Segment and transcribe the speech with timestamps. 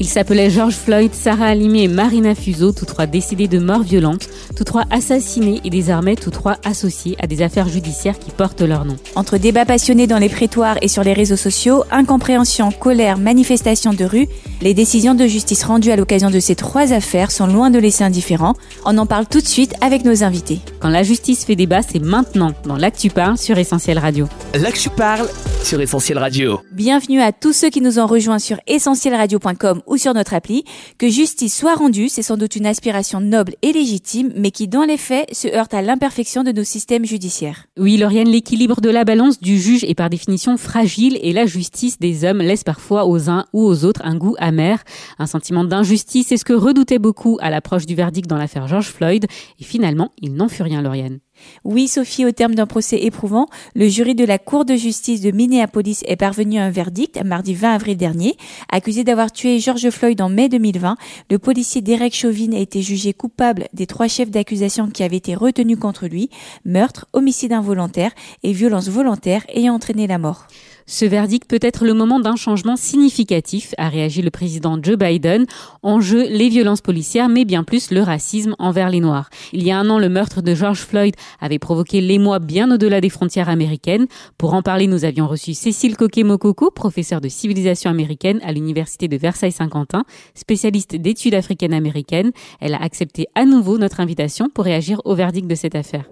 [0.00, 4.30] Ils s'appelaient George Floyd, Sarah Halimi et Marina Fuso, tous trois décédés de mort violente,
[4.56, 8.86] tous trois assassinés et désormais tous trois associés à des affaires judiciaires qui portent leur
[8.86, 8.96] nom.
[9.14, 14.06] Entre débats passionnés dans les prétoires et sur les réseaux sociaux, incompréhension, colère, manifestations de
[14.06, 14.26] rue,
[14.62, 18.02] les décisions de justice rendues à l'occasion de ces trois affaires sont loin de laisser
[18.02, 18.54] indifférents.
[18.86, 20.60] On en parle tout de suite avec nos invités.
[20.80, 24.28] Quand la justice fait débat, c'est maintenant dans l'Actu Parle sur Essentiel Radio.
[24.54, 25.28] Je parle,
[25.62, 26.60] sur Essentiel Radio.
[26.72, 30.64] Bienvenue à tous ceux qui nous ont rejoints sur essentielradio.com ou sur notre appli.
[30.96, 34.84] Que justice soit rendue, c'est sans doute une aspiration noble et légitime, mais qui dans
[34.84, 37.66] les faits se heurte à l'imperfection de nos systèmes judiciaires.
[37.78, 41.98] Oui, Lauriane, l'équilibre de la balance du juge est par définition fragile et la justice
[41.98, 44.82] des hommes laisse parfois aux uns ou aux autres un goût amer.
[45.18, 48.88] Un sentiment d'injustice est ce que redoutaient beaucoup à l'approche du verdict dans l'affaire George
[48.88, 49.26] Floyd
[49.58, 51.18] et finalement, il n'en fut rien, Lauriane.
[51.64, 55.30] Oui, Sophie, au terme d'un procès éprouvant, le jury de la Cour de justice de
[55.30, 58.36] Minneapolis est parvenu à un verdict mardi 20 avril dernier.
[58.70, 60.96] Accusé d'avoir tué George Floyd en mai 2020,
[61.30, 65.34] le policier Derek Chauvin a été jugé coupable des trois chefs d'accusation qui avaient été
[65.34, 66.30] retenus contre lui,
[66.64, 70.46] meurtre, homicide involontaire et violence volontaire ayant entraîné la mort.
[70.90, 75.46] Ce verdict peut être le moment d'un changement significatif, a réagi le président Joe Biden.
[75.84, 79.30] En jeu, les violences policières, mais bien plus le racisme envers les Noirs.
[79.52, 83.00] Il y a un an, le meurtre de George Floyd avait provoqué l'émoi bien au-delà
[83.00, 84.08] des frontières américaines.
[84.36, 89.16] Pour en parler, nous avions reçu Cécile Coquet-Mokoko, professeure de civilisation américaine à l'université de
[89.16, 90.02] Versailles-Saint-Quentin,
[90.34, 92.32] spécialiste d'études africaines-américaines.
[92.60, 96.10] Elle a accepté à nouveau notre invitation pour réagir au verdict de cette affaire.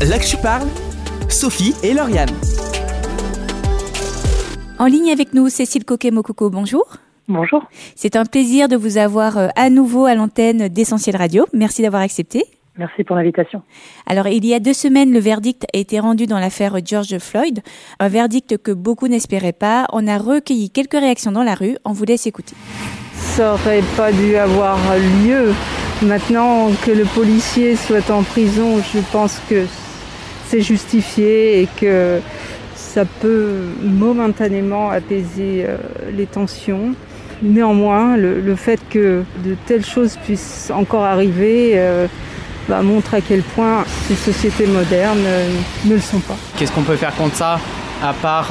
[0.00, 0.68] là que je parle,
[1.28, 2.30] Sophie et Lauriane.
[4.84, 6.84] En ligne avec nous, Cécile Coquet-Mokoko, bonjour.
[7.26, 7.64] Bonjour.
[7.96, 11.46] C'est un plaisir de vous avoir euh, à nouveau à l'antenne d'Essentiel Radio.
[11.54, 12.44] Merci d'avoir accepté.
[12.76, 13.62] Merci pour l'invitation.
[14.06, 17.62] Alors, il y a deux semaines, le verdict a été rendu dans l'affaire George Floyd.
[17.98, 19.86] Un verdict que beaucoup n'espéraient pas.
[19.90, 21.78] On a recueilli quelques réactions dans la rue.
[21.86, 22.54] On vous laisse écouter.
[23.14, 24.76] Ça aurait pas dû avoir
[25.24, 25.54] lieu.
[26.02, 29.64] Maintenant que le policier soit en prison, je pense que
[30.48, 32.20] c'est justifié et que
[32.94, 33.50] ça peut
[33.82, 35.76] momentanément apaiser euh,
[36.16, 36.94] les tensions.
[37.42, 42.06] Néanmoins, le, fait que de telles choses puissent encore arriver euh,
[42.68, 45.48] bah, montre à quel point ces sociétés modernes euh,
[45.86, 46.36] ne le sont pas.
[46.56, 47.58] Qu'est-ce qu'on peut faire contre ça?
[48.02, 48.48] À part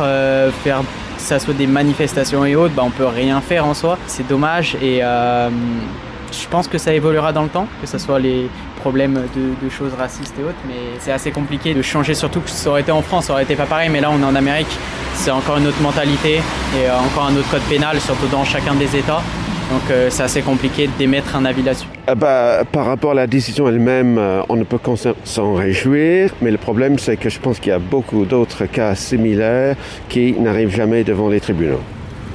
[0.63, 3.97] faire que ça soit des manifestations et autres, bah, on peut rien faire en soi.
[4.07, 8.49] C'est dommage et je pense que ça évoluera dans le temps, que ce soit les
[8.83, 12.49] problèmes de, de choses racistes et autres, mais c'est assez compliqué de changer, surtout que
[12.49, 14.35] ça aurait été en France, ça aurait été pas pareil, mais là on est en
[14.35, 14.73] Amérique,
[15.15, 16.41] c'est encore une autre mentalité et
[16.89, 19.21] euh, encore un autre code pénal, surtout dans chacun des États.
[19.71, 21.87] Donc euh, c'est assez compliqué d'émettre un avis là-dessus.
[22.07, 25.53] Ah bah, par rapport à la décision elle-même, euh, on ne peut qu'en s'en- s'en
[25.53, 29.75] réjouir, mais le problème c'est que je pense qu'il y a beaucoup d'autres cas similaires
[30.09, 31.79] qui n'arrivent jamais devant les tribunaux.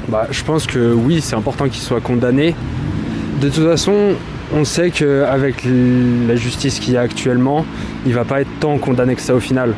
[0.08, 2.54] Bah, je pense que oui, c'est important qu'il soit condamné.
[3.42, 4.14] De toute façon,
[4.52, 7.64] on sait qu'avec la justice qu'il y a actuellement,
[8.06, 9.74] il va pas être tant condamné que ça au final.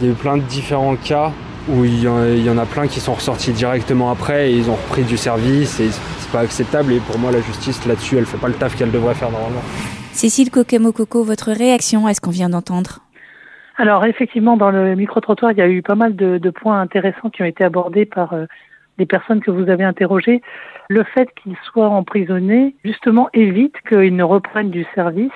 [0.00, 1.32] Il y a eu plein de différents cas
[1.68, 4.56] où il y en, il y en a plein qui sont ressortis directement après et
[4.56, 8.16] ils ont repris du service et c'est pas acceptable et pour moi la justice là-dessus
[8.16, 9.62] elle fait pas le taf qu'elle devrait faire normalement.
[10.12, 13.00] Cécile Coquet-Mokoko, votre réaction à ce qu'on vient d'entendre?
[13.76, 17.30] Alors effectivement, dans le micro-trottoir, il y a eu pas mal de, de points intéressants
[17.30, 18.44] qui ont été abordés par euh,
[19.00, 20.42] les personnes que vous avez interrogées.
[20.88, 25.32] Le fait qu'ils soient emprisonnés, justement, évite qu'ils ne reprennent du service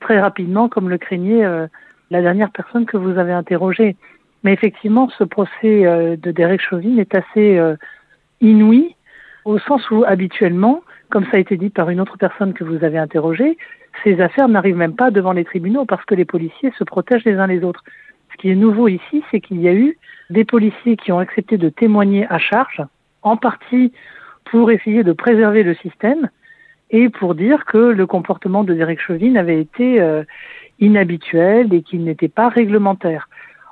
[0.00, 1.66] très rapidement, comme le craignait euh,
[2.10, 3.96] la dernière personne que vous avez interrogée.
[4.44, 7.74] Mais effectivement, ce procès euh, de Derek Chauvin est assez euh,
[8.40, 8.94] inouï,
[9.44, 12.84] au sens où habituellement, comme ça a été dit par une autre personne que vous
[12.84, 13.58] avez interrogée,
[14.04, 17.36] ces affaires n'arrivent même pas devant les tribunaux parce que les policiers se protègent les
[17.36, 17.82] uns les autres.
[18.30, 19.96] Ce qui est nouveau ici, c'est qu'il y a eu
[20.30, 22.82] des policiers qui ont accepté de témoigner à charge,
[23.22, 23.92] en partie
[24.44, 26.28] pour essayer de préserver le système
[26.90, 30.24] et pour dire que le comportement de Derek Chauvin avait été euh,
[30.80, 33.28] inhabituel et qu'il n'était pas réglementaire.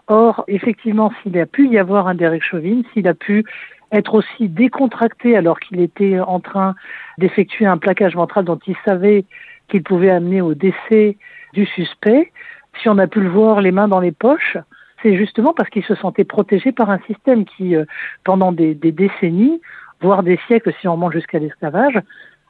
[0.08, 3.44] Or, effectivement, s'il a pu y avoir un Derek Chauvin, s'il a pu
[3.92, 6.74] être aussi décontracté alors qu'il était en train
[7.18, 9.24] d'effectuer un plaquage ventral dont il savait
[9.68, 11.16] qu'il pouvait amener au décès
[11.54, 12.32] du suspect,
[12.80, 14.58] si on a pu le voir les mains dans les poches,
[15.02, 17.84] c'est justement parce qu'il se sentait protégé par un système qui, euh,
[18.24, 19.60] pendant des, décennies,
[20.00, 22.00] voire des siècles si on remonte jusqu'à l'esclavage,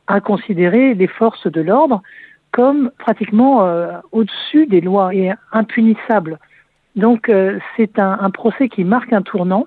[0.06, 2.02] a considéré les forces de l'ordre
[2.52, 6.38] comme pratiquement euh, au-dessus des lois et impunissables.
[6.94, 9.66] Donc euh, c'est un, procès qui marque un tournant.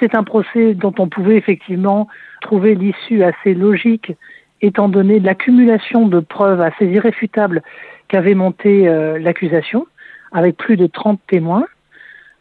[0.00, 2.08] C'est un procès dont on pouvait effectivement
[2.42, 4.12] trouver l'issue assez logique,
[4.60, 7.62] étant donné l'accumulation de preuves assez irréfutables
[8.08, 8.84] qu'avait monté
[9.18, 9.86] l'accusation,
[10.32, 11.64] avec plus de 30 témoins.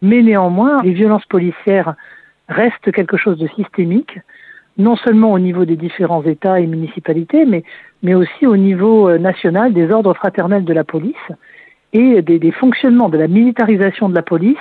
[0.01, 1.95] Mais néanmoins, les violences policières
[2.49, 4.19] restent quelque chose de systémique,
[4.77, 7.63] non seulement au niveau des différents États et municipalités, mais,
[8.03, 11.15] mais aussi au niveau euh, national des ordres fraternels de la police
[11.93, 14.57] et des, fonctionnements de la militarisation de la police,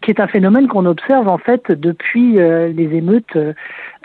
[0.00, 3.52] qui est un phénomène qu'on observe en fait depuis euh, les émeutes euh,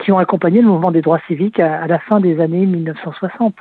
[0.04, 3.56] qui ont accompagné le mouvement des droits civiques à, à la fin des années 1960.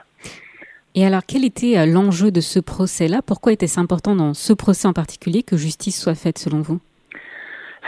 [0.97, 3.21] Et alors, quel était l'enjeu de ce procès-là?
[3.25, 6.81] Pourquoi était-ce important dans ce procès en particulier que justice soit faite selon vous?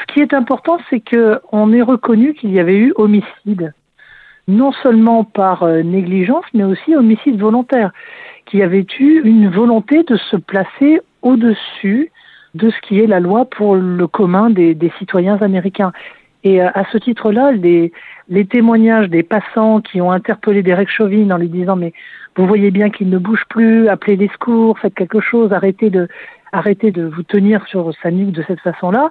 [0.01, 3.73] Ce qui est important, c'est qu'on ait reconnu qu'il y avait eu homicide,
[4.47, 7.93] non seulement par négligence, mais aussi homicide volontaire,
[8.47, 12.11] qu'il y avait eu une volonté de se placer au-dessus
[12.55, 15.93] de ce qui est la loi pour le commun des, des citoyens américains.
[16.45, 17.93] Et euh, à ce titre-là, les,
[18.29, 21.93] les, témoignages des passants qui ont interpellé Derek Chauvin en lui disant mais
[22.37, 26.09] vous voyez bien qu'il ne bouge plus, appelez les secours, faites quelque chose, arrêtez de
[26.53, 29.11] arrêtez de vous tenir sur sa nuque de cette façon-là,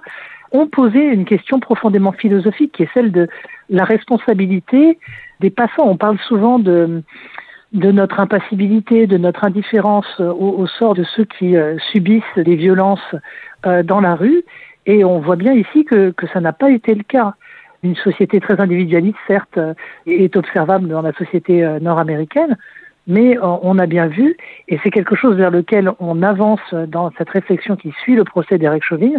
[0.52, 3.28] ont posé une question profondément philosophique qui est celle de
[3.70, 4.98] la responsabilité
[5.40, 5.86] des passants.
[5.86, 7.02] On parle souvent de
[7.72, 13.14] notre impassibilité, de notre indifférence au, au sort de ceux qui euh, subissent des violences
[13.66, 14.42] euh, dans la rue.
[14.86, 17.34] Et on voit bien ici que, que ça n'a pas été le cas.
[17.82, 19.74] Une société très individualiste, certes, euh,
[20.06, 22.56] est observable dans la société nord-américaine,
[23.06, 24.36] mais on a bien vu,
[24.68, 28.58] et c'est quelque chose vers lequel on avance dans cette réflexion qui suit le procès
[28.58, 29.12] d'Eric Chauvin,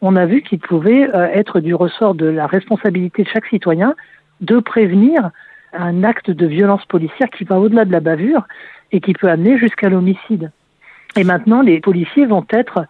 [0.00, 3.94] on a vu qu'il pouvait être du ressort de la responsabilité de chaque citoyen
[4.40, 5.30] de prévenir
[5.72, 8.46] un acte de violence policière qui va au-delà de la bavure
[8.92, 10.50] et qui peut amener jusqu'à l'homicide.
[11.16, 12.86] Et maintenant, les policiers vont être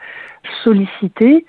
[0.63, 1.45] sollicités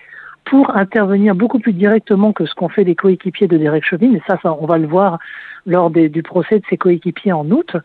[0.46, 4.22] pour intervenir beaucoup plus directement que ce qu'ont fait les coéquipiers de Derek Chauvin, et
[4.28, 5.20] ça, on va le voir
[5.66, 7.76] lors du procès de ses coéquipiers en août,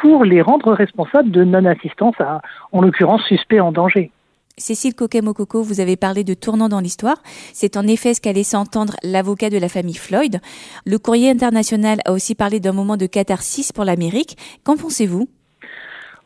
[0.00, 2.42] pour les rendre responsables de non-assistance à,
[2.72, 4.10] en l'occurrence, suspect en danger.
[4.56, 7.16] Cécile Coquet-Mococo, vous avez parlé de tournant dans l'histoire.
[7.52, 10.40] C'est en effet ce qu'a laissé entendre l'avocat de la famille Floyd.
[10.86, 14.36] Le courrier international a aussi parlé d'un moment de catharsis pour l'Amérique.
[14.62, 15.28] Qu'en pensez-vous?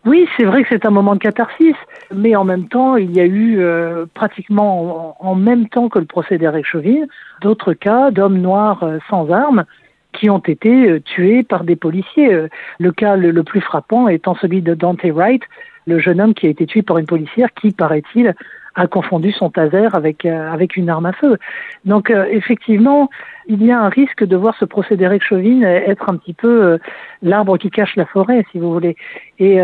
[0.04, 1.74] Oui, c'est vrai que c'est un moment de catharsis,
[2.14, 6.04] mais en même temps, il y a eu euh, pratiquement en, même temps que le
[6.04, 7.06] procès d'Eric Chauvin,
[7.40, 9.64] d'autres cas d'hommes noirs euh, sans armes
[10.12, 12.46] qui ont été euh, tués par des policiers.
[12.78, 15.42] Le cas le, le, plus frappant étant celui de Dante Wright,
[15.88, 18.34] le jeune homme qui a été tué par une policière qui, paraît-il,
[18.78, 21.36] a confondu son taser avec euh, avec une arme à feu.
[21.84, 23.10] Donc euh, effectivement,
[23.48, 26.62] il y a un risque de voir ce procédé avec Chauvin être un petit peu
[26.62, 26.78] euh,
[27.22, 28.96] l'arbre qui cache la forêt, si vous voulez.
[29.40, 29.60] Et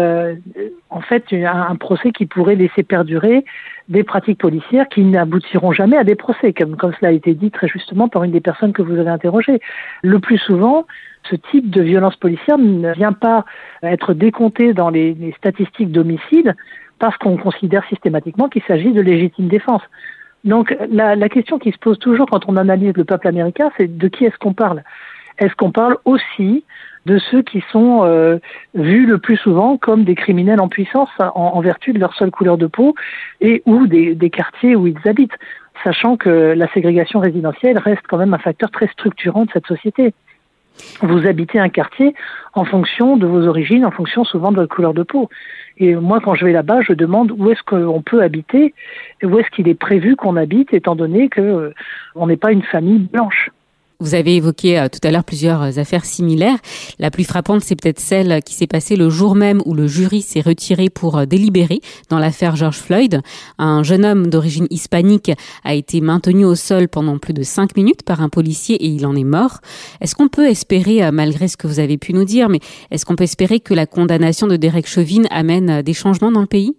[0.90, 3.44] en fait, un, un, procès qui pourrait laisser perdurer
[3.88, 7.50] des pratiques policières qui n'aboutiront jamais à des procès, comme comme cela a été dit
[7.50, 9.60] très justement par une des personnes que vous avez interrogées.
[10.02, 10.86] Le plus souvent,
[11.30, 13.44] ce type de violence policière ne vient pas
[13.82, 16.54] être décompté dans les, statistiques d'homicide
[16.98, 19.82] parce qu'on considère systématiquement qu'il s'agit de légitime défense.
[20.44, 24.08] Donc la, question qui se pose toujours quand on analyse le peuple américain, c'est de
[24.08, 24.82] qui est-ce qu'on parle?
[25.38, 26.64] Est-ce qu'on parle aussi
[27.06, 28.38] de ceux qui sont euh,
[28.74, 32.56] vus le plus souvent comme des criminels en puissance en, vertu de leur seule couleur
[32.56, 32.94] de peau
[33.40, 35.36] et ou des quartiers où ils habitent,
[35.82, 40.14] sachant que la ségrégation résidentielle reste quand même un facteur très structurant de cette société.
[41.02, 42.14] Vous habitez un quartier
[42.52, 45.28] en fonction de vos origines, en fonction souvent de votre couleur de peau.
[45.78, 48.74] Et moi, quand je vais là-bas, je demande où est-ce qu'on peut habiter,
[49.22, 51.74] où est-ce qu'il est prévu qu'on habite, étant donné que euh,
[52.14, 53.50] on n'est pas une famille blanche.
[54.04, 56.58] Vous avez évoqué euh, tout à l'heure plusieurs euh, affaires similaires.
[56.98, 60.20] La plus frappante, c'est peut-être celle qui s'est passée le jour même où le jury
[60.20, 61.80] s'est retiré pour euh, délibérer
[62.10, 63.22] dans l'affaire George Floyd.
[63.56, 65.32] Un jeune homme d'origine hispanique
[65.64, 69.06] a été maintenu au sol pendant plus de cinq minutes par un policier et il
[69.06, 69.60] en est mort.
[70.02, 73.16] Est-ce qu'on peut espérer, malgré ce que vous avez pu nous dire, mais est-ce qu'on
[73.16, 76.74] peut espérer que la condamnation de Derek Chauvin amène des changements dans le pays?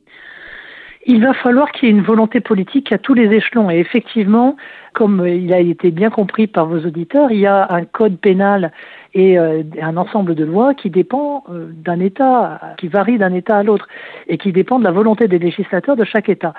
[1.08, 3.70] Il va falloir qu'il y ait une volonté politique à tous les échelons.
[3.70, 4.56] Et effectivement,
[4.94, 8.72] comme il a été bien compris par vos auditeurs, il y a un code pénal
[9.14, 13.58] et euh, un ensemble de lois qui dépend euh, d'un État, qui varie d'un État
[13.58, 13.88] à l'autre,
[14.28, 16.54] et qui dépend de la volonté des législateurs de chaque État.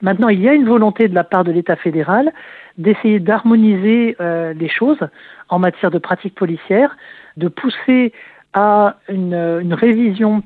[0.00, 2.32] Maintenant, il y a une volonté de la part de l'État fédéral
[2.78, 5.06] d'essayer d'harmoniser euh, les choses
[5.48, 6.96] en matière de pratiques policières,
[7.36, 8.12] de pousser
[8.52, 10.42] à une, une révision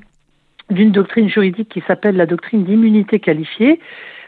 [0.69, 3.79] d'une doctrine juridique qui s'appelle la doctrine d'immunité qualifiée,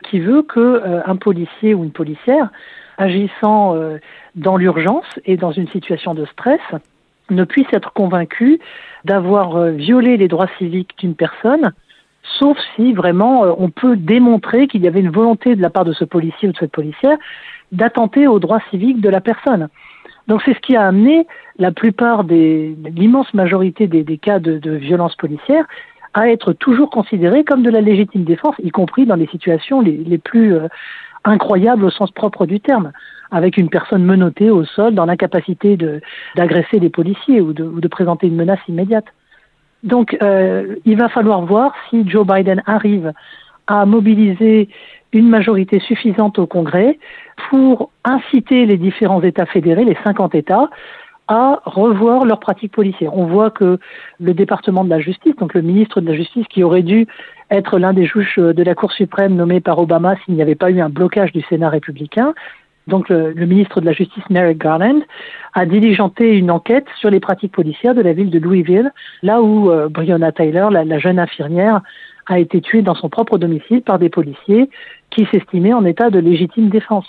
[0.04, 2.50] qui veut que euh, un policier ou une policière
[2.98, 3.98] agissant euh,
[4.36, 6.62] dans l'urgence et dans une situation de stress
[7.30, 8.60] ne puisse être convaincu
[9.06, 11.72] d'avoir euh, violé les droits civiques d'une personne,
[12.24, 15.86] sauf si vraiment euh, on peut démontrer qu'il y avait une volonté de la part
[15.86, 17.18] de ce policier ou de cette policière
[17.72, 19.70] d'attenter aux droits civiques de la personne.
[20.28, 21.26] Donc c'est ce qui a amené
[21.58, 25.66] la plupart des l'immense majorité des, des cas de, de violence policière
[26.14, 29.98] à être toujours considéré comme de la légitime défense, y compris dans les situations les,
[29.98, 30.68] les plus euh,
[31.24, 32.92] incroyable au sens propre du terme,
[33.32, 35.78] avec une personne menottée au sol dans l'incapacité
[36.36, 39.06] d'agresser des policiers ou de, de, présenter une menace immédiate.
[39.84, 43.14] Donc, euh, il va falloir voir si Joe Biden arrive
[43.68, 44.70] à mobiliser
[45.14, 47.00] une majorité suffisante au Congrès
[47.50, 50.70] pour inciter les différents États fédérés, les 50 États,
[51.30, 53.16] à revoir leurs pratiques policières.
[53.16, 53.78] On voit que
[54.20, 57.08] le département de la justice, donc le ministre de la justice qui aurait dû
[57.52, 60.72] être l'un des juges de la Cour suprême nommé par Obama s'il n'y avait pas
[60.72, 62.34] eu un blocage du Sénat républicain,
[62.88, 65.02] donc le, ministre de la Justice Merrick Garland
[65.54, 69.70] a diligenté une enquête sur les pratiques policières de la ville de Louisville, là où
[69.70, 71.82] euh, Breonna Taylor, la, jeune infirmière,
[72.26, 74.70] a été tuée dans son propre domicile par des policiers
[75.12, 77.08] qui s'estimaient en état de légitime défense.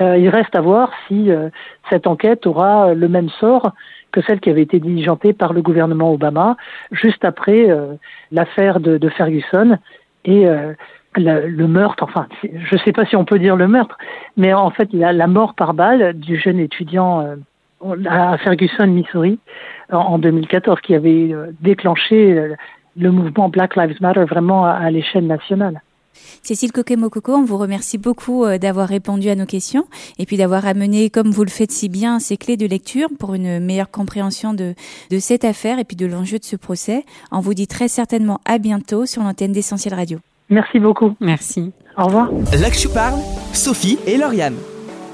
[0.00, 1.50] Euh, il reste à voir si euh,
[1.90, 3.72] cette enquête aura le même sort
[4.12, 6.56] que celle qui avait été diligentée par le gouvernement Obama
[6.90, 7.94] juste après euh,
[8.32, 9.78] l'affaire de, de, Ferguson
[10.24, 10.44] et
[11.16, 13.96] le, le, meurtre, enfin, je ne sais pas si on peut dire le meurtre,
[14.36, 17.26] mais en fait, la, la mort par balle du jeune étudiant
[18.06, 19.38] à Ferguson, Missouri,
[19.90, 22.54] en, 2014, qui avait déclenché
[22.98, 25.80] le mouvement Black Lives Matter vraiment à l'échelle nationale.
[26.42, 29.86] Cécile Coquet-Mokoko, on vous remercie beaucoup euh, d'avoir répondu à nos questions
[30.18, 33.34] et puis d'avoir amené, comme vous le faites si bien, ces clés de lecture pour
[33.34, 34.74] une meilleure compréhension de,
[35.10, 37.04] de cette affaire et puis de l'enjeu de ce procès.
[37.30, 40.18] On vous dit très certainement à bientôt sur l'antenne d'Essentiel Radio.
[40.48, 41.14] Merci beaucoup.
[41.20, 41.72] Merci.
[41.96, 42.30] Au revoir.
[42.60, 43.20] Là que je parle,
[43.52, 44.56] Sophie et Lauriane.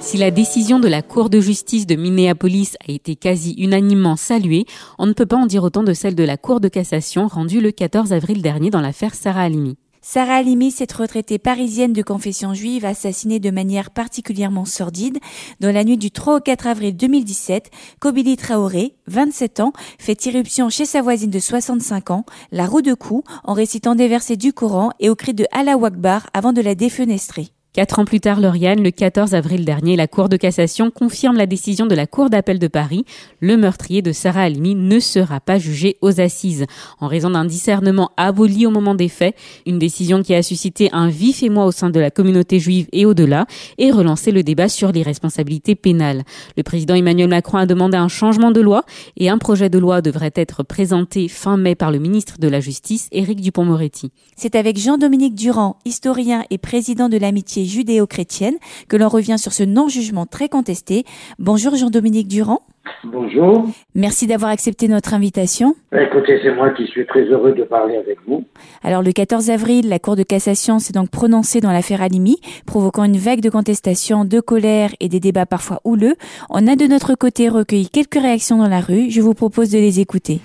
[0.01, 4.65] Si la décision de la Cour de justice de Minneapolis a été quasi unanimement saluée,
[4.99, 7.61] on ne peut pas en dire autant de celle de la Cour de cassation rendue
[7.61, 9.77] le 14 avril dernier dans l'affaire Sarah Halimi.
[10.09, 15.19] Sarah Halimi, cette retraitée parisienne de confession juive, assassinée de manière particulièrement sordide
[15.59, 20.71] dans la nuit du 3 au 4 avril 2017, Kobili Traoré, 27 ans, fait irruption
[20.71, 24.53] chez sa voisine de 65 ans, la roue de cou, en récitant des versets du
[24.53, 27.56] Coran et au cri de Allah Akbar avant de la défenestrer.
[27.77, 31.45] Quatre ans plus tard, Lauriane, le 14 avril dernier, la Cour de cassation confirme la
[31.45, 33.05] décision de la Cour d'appel de Paris.
[33.41, 36.65] Le meurtrier de Sarah Halimi ne sera pas jugé aux assises
[37.01, 41.11] en raison d'un discernement aboli au moment des faits, une décision qui a suscité un
[41.11, 43.45] vif émoi au sein de la communauté juive et au-delà
[43.77, 46.23] et relancé le débat sur l'irresponsabilité pénale.
[46.57, 48.85] Le président Emmanuel Macron a demandé un changement de loi
[49.19, 52.61] et un projet de loi devrait être présenté fin mai par le ministre de la
[52.61, 54.13] Justice, Éric Dupont-Moretti.
[54.35, 58.57] C'est avec Jean-Dominique Durand, historien et président de l'amitié judéo-chrétienne,
[58.89, 61.05] que l'on revient sur ce non-jugement très contesté.
[61.39, 62.63] Bonjour Jean-Dominique Durand.
[63.05, 63.67] Bonjour.
[63.95, 65.75] Merci d'avoir accepté notre invitation.
[65.93, 68.45] Écoutez, c'est moi qui suis très heureux de parler avec vous.
[68.83, 73.05] Alors le 14 avril, la Cour de cassation s'est donc prononcée dans l'affaire Alimi, provoquant
[73.05, 76.15] une vague de contestation, de colère et des débats parfois houleux.
[76.51, 79.11] On a de notre côté recueilli quelques réactions dans la rue.
[79.11, 80.41] Je vous propose de les écouter.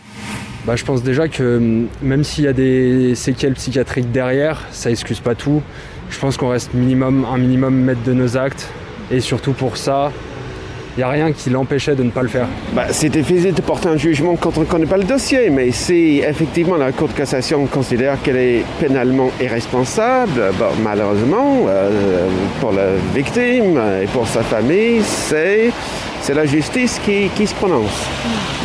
[0.65, 4.91] Bah, je pense déjà que hum, même s'il y a des séquelles psychiatriques derrière, ça
[4.91, 5.61] excuse pas tout
[6.11, 8.69] je pense qu'on reste minimum, un minimum maître de nos actes.
[9.09, 10.11] Et surtout pour ça,
[10.95, 12.47] il n'y a rien qui l'empêchait de ne pas le faire.
[12.73, 15.71] Bah, c'est difficile de porter un jugement quand on ne connaît pas le dossier, mais
[15.71, 20.51] si effectivement la Cour de cassation considère qu'elle est pénalement irresponsable,
[20.83, 22.27] malheureusement, euh,
[22.59, 25.71] pour la victime et pour sa famille, c'est
[26.21, 28.07] c'est la justice qui, qui, se prononce.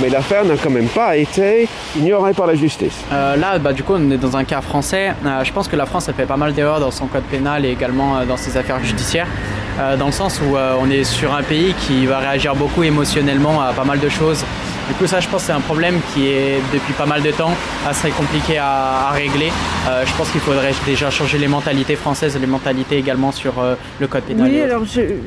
[0.03, 2.97] Mais l'affaire n'a quand même pas été ignorée par la justice.
[3.13, 5.15] Euh, là, bah, du coup, on est dans un cas français.
[5.25, 7.65] Euh, je pense que la France a fait pas mal d'erreurs dans son code pénal
[7.65, 9.29] et également euh, dans ses affaires judiciaires,
[9.99, 13.75] dans le sens où on est sur un pays qui va réagir beaucoup émotionnellement à
[13.75, 14.43] pas mal de choses
[14.89, 17.51] du coup, ça, je pense, c'est un problème qui est depuis pas mal de temps
[17.89, 19.51] assez compliqué à, régler.
[19.89, 23.59] Euh, je pense qu'il faudrait déjà changer les mentalités françaises et les mentalités également sur
[23.59, 24.49] euh, le code pénal.
[24.49, 24.85] Oui, alors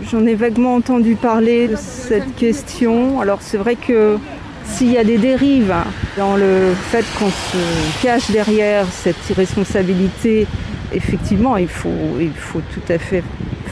[0.10, 3.22] j'en ai vaguement entendu parler de cette question.
[3.22, 4.18] Alors c'est vrai que
[4.66, 5.74] s'il y a des dérives
[6.18, 10.48] dans le fait qu'on se cache derrière cette irresponsabilité,
[10.94, 13.24] effectivement, il faut, il faut tout à fait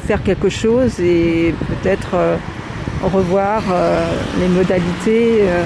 [0.07, 2.37] faire quelque chose et peut-être euh,
[3.03, 4.05] revoir euh,
[4.39, 5.65] les modalités, euh,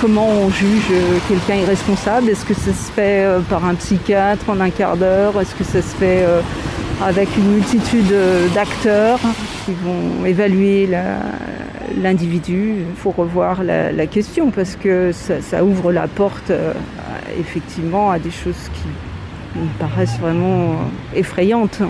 [0.00, 0.90] comment on juge
[1.28, 2.30] quelqu'un irresponsable.
[2.30, 5.40] Est-ce que ça se fait par un psychiatre en un quart d'heure?
[5.40, 6.24] Est-ce que ça se fait
[7.02, 8.12] avec une multitude
[8.54, 9.20] d'acteurs?
[9.64, 10.88] Qui vont évaluer
[12.00, 16.52] l'individu Il faut revoir la, question parce que ça, ouvre la porte
[17.38, 20.76] effectivement à des choses qui me paraissent vraiment
[21.14, 21.80] effrayantes.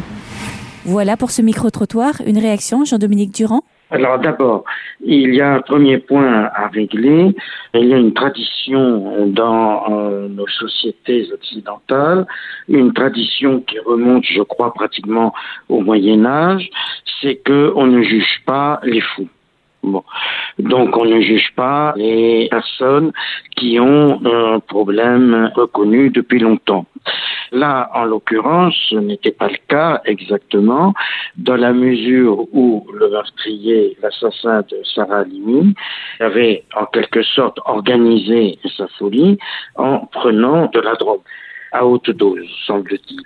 [0.84, 2.20] Voilà pour ce micro-trottoir.
[2.26, 3.62] Une réaction, Jean-Dominique Durand?
[3.94, 4.64] Alors d'abord,
[5.04, 7.32] il y a un premier point à régler.
[7.74, 12.26] Il y a une tradition dans euh, nos sociétés occidentales,
[12.68, 15.32] une tradition qui remonte, je crois, pratiquement
[15.68, 16.68] au Moyen Âge,
[17.20, 19.28] c'est qu'on ne juge pas les fous.
[19.84, 20.02] Bon,
[20.58, 23.12] Donc on ne juge pas les personnes
[23.54, 26.86] qui ont un problème reconnu depuis longtemps.
[27.54, 30.92] Là, en l'occurrence, ce n'était pas le cas exactement,
[31.36, 35.72] dans la mesure où le meurtrier, l'assassin de Sarah Halimi,
[36.18, 39.38] avait en quelque sorte organisé sa folie
[39.76, 41.20] en prenant de la drogue
[41.70, 43.22] à haute dose, semble-t-il.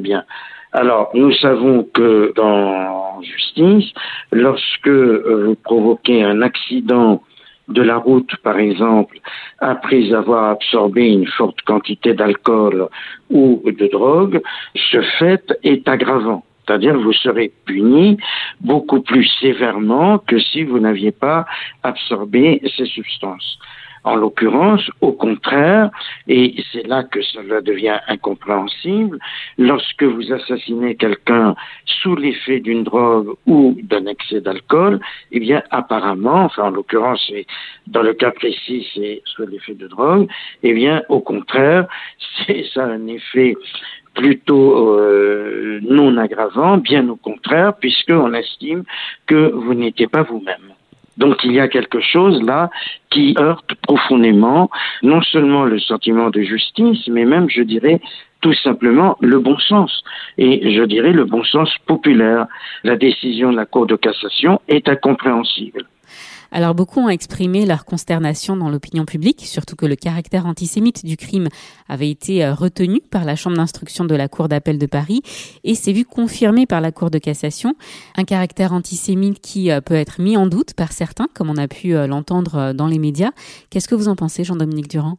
[0.00, 0.24] Bien.
[0.72, 3.92] Alors, nous savons que dans justice,
[4.30, 7.22] lorsque euh, vous provoquez un accident
[7.68, 9.18] de la route, par exemple,
[9.58, 12.88] après avoir absorbé une forte quantité d'alcool
[13.30, 14.42] ou de drogue,
[14.74, 16.44] ce fait est aggravant.
[16.66, 18.16] C'est-à-dire vous serez puni
[18.60, 21.46] beaucoup plus sévèrement que si vous n'aviez pas
[21.82, 23.58] absorbé ces substances.
[24.04, 25.90] En l'occurrence, au contraire,
[26.28, 29.18] et c'est là que cela devient incompréhensible,
[29.56, 31.54] lorsque vous assassinez quelqu'un
[31.86, 35.00] sous l'effet d'une drogue ou d'un excès d'alcool,
[35.32, 37.32] eh bien apparemment, enfin en l'occurrence,
[37.86, 40.28] dans le cas précis, c'est sous l'effet de drogue,
[40.62, 41.86] eh bien au contraire,
[42.46, 43.56] c'est ça un effet
[44.14, 48.84] plutôt euh, non aggravant, bien au contraire, puisqu'on estime
[49.26, 50.73] que vous n'étiez pas vous-même.
[51.16, 52.70] Donc il y a quelque chose là
[53.10, 54.70] qui heurte profondément
[55.02, 58.00] non seulement le sentiment de justice, mais même, je dirais,
[58.40, 60.02] tout simplement le bon sens.
[60.36, 62.46] Et je dirais le bon sens populaire.
[62.82, 65.84] La décision de la Cour de cassation est incompréhensible.
[66.56, 71.16] Alors beaucoup ont exprimé leur consternation dans l'opinion publique, surtout que le caractère antisémite du
[71.16, 71.48] crime
[71.88, 75.22] avait été euh, retenu par la Chambre d'instruction de la Cour d'appel de Paris
[75.64, 77.74] et s'est vu confirmé par la Cour de cassation.
[78.16, 81.66] Un caractère antisémite qui euh, peut être mis en doute par certains, comme on a
[81.66, 83.32] pu euh, l'entendre dans les médias.
[83.70, 85.18] Qu'est-ce que vous en pensez, Jean-Dominique Durand?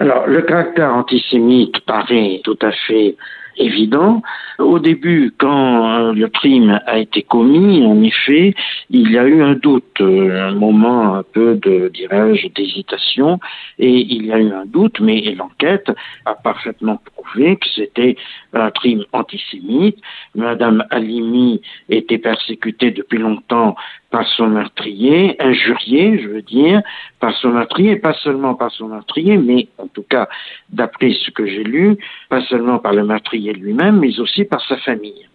[0.00, 3.16] Alors, le caractère antisémite paraît tout à fait
[3.58, 4.22] évident.
[4.58, 8.54] Au début, quand euh, le crime a été commis, en effet,
[8.90, 13.38] il y a eu un doute, euh, un moment un peu de, dirais-je, d'hésitation,
[13.78, 15.90] et il y a eu un doute, mais l'enquête
[16.24, 18.16] a parfaitement prouvé que c'était
[18.52, 19.98] un crime antisémite.
[20.34, 23.76] Madame Halimi était persécutée depuis longtemps
[24.10, 26.82] par son meurtrier, injurié, je veux dire,
[27.20, 30.28] par son meurtrier, pas seulement par son meurtrier, mais en tout cas,
[30.70, 31.96] d'après ce que j'ai lu,
[32.30, 35.28] pas seulement par le meurtrier lui-même, mais aussi par sa famille.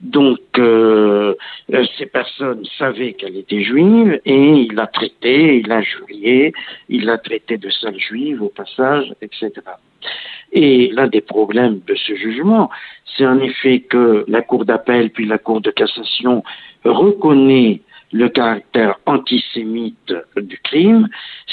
[0.00, 1.34] Donc, euh,
[1.72, 6.52] euh, ces personnes savaient qu'elle était juive et il l'a traitée, il l'a injuriée,
[6.88, 9.50] il l'a traitée de sale juive au passage, etc.
[10.52, 12.70] Et l'un des problèmes de ce jugement,
[13.16, 16.42] c'est en effet que la Cour d'appel puis la Cour de cassation
[16.84, 17.80] reconnaît
[18.12, 21.08] le caractère antisémite du crime,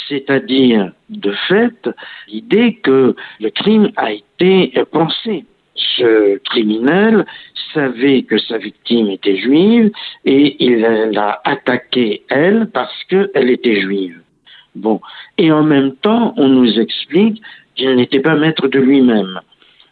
[0.08, 1.90] c'est-à-dire de fait
[2.28, 5.46] l'idée que le crime a été pensé.
[5.76, 7.26] Ce criminel
[7.74, 9.92] savait que sa victime était juive
[10.26, 14.20] et il l'a attaquée elle parce qu'elle était juive.
[14.74, 15.00] Bon.
[15.38, 17.42] Et en même temps, on nous explique
[17.78, 19.40] qu'il n'était pas maître de lui-même.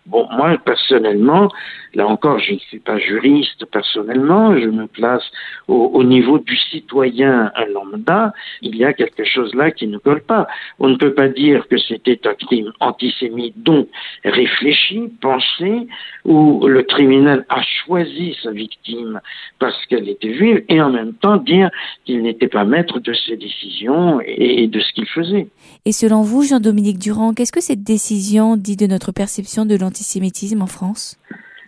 [0.06, 1.50] Bon, moi, personnellement,
[1.96, 5.24] là encore, je ne suis pas juriste personnellement, je me place
[5.68, 10.22] au, au, niveau du citoyen lambda, il y a quelque chose là qui ne colle
[10.22, 10.48] pas.
[10.78, 13.88] On ne peut pas dire que c'était un crime antisémite, donc
[14.24, 15.88] réfléchi, pensé,
[16.24, 19.20] où le criminel a choisi sa victime
[19.58, 21.72] parce qu'elle était juive, et en même temps dire
[22.06, 25.48] qu'il n'était pas maître de ses décisions et, et de ce qu'il faisait.
[25.86, 29.94] Et selon vous, Jean-Dominique Durand, qu'est-ce que cette décision dit de notre perception de l'antisémitisme?
[30.62, 31.17] En France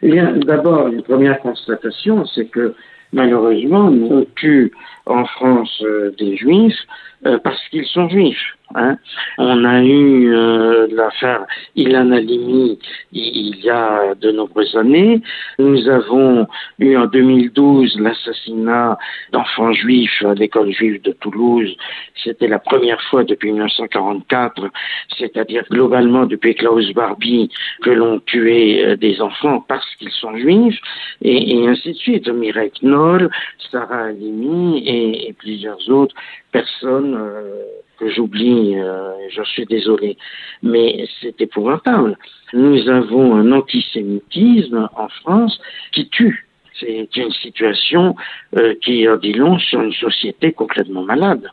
[0.01, 0.11] Eh
[0.45, 2.73] d'abord, une première constatation, c'est que
[3.13, 4.71] malheureusement, on tue
[5.05, 6.79] en France euh, des juifs
[7.25, 8.56] euh, parce qu'ils sont juifs.
[8.75, 8.97] Hein.
[9.37, 12.77] On a eu euh, l'affaire Ilan Halimi
[13.13, 15.21] il y a de nombreuses années.
[15.57, 16.47] Nous avons
[16.79, 18.97] eu en 2012 l'assassinat
[19.31, 21.75] d'enfants juifs à l'école juive de Toulouse.
[22.23, 24.69] C'était la première fois depuis 1944,
[25.17, 27.49] c'est-à-dire globalement depuis Klaus Barbie,
[27.83, 30.79] que l'on tuait euh, des enfants parce qu'ils sont juifs,
[31.21, 32.27] et, et, ainsi de suite.
[32.27, 33.29] Mireille Knoll,
[33.71, 36.15] Sarah Halimi et, et plusieurs autres
[36.51, 37.15] personnes.
[37.15, 37.63] Euh,
[37.97, 40.17] que j'oublie, euh, je suis désolé,
[40.63, 42.17] mais c'est épouvantable.
[42.53, 45.59] Nous avons un antisémitisme en France
[45.91, 46.47] qui tue.
[46.79, 48.15] C'est une situation
[48.55, 51.49] euh, qui en dit long sur une société complètement malade.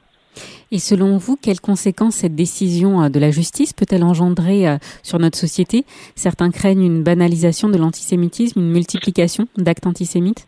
[0.71, 5.19] Et selon vous, quelles conséquences cette décision euh, de la justice peut-elle engendrer euh, sur
[5.19, 5.85] notre société?
[6.17, 10.47] Certains craignent une banalisation de l'antisémitisme, une multiplication d'actes antisémites?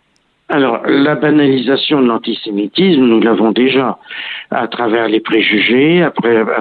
[0.49, 3.99] Alors, la banalisation de l'antisémitisme, nous l'avons déjà,
[4.53, 6.13] à travers les préjugés, à